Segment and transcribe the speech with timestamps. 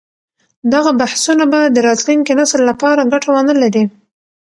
[0.73, 3.83] دغه بحثونه به د راتلونکي نسل لپاره ګټه ونه لري.